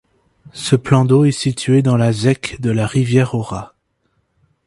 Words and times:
Ce 0.55 0.75
plan 0.75 1.05
d’eau 1.05 1.25
est 1.25 1.31
situé 1.31 1.83
dans 1.83 1.95
la 1.95 2.11
zec 2.11 2.59
de 2.59 2.71
la 2.71 2.87
Rivière-aux-Rats. 2.87 3.75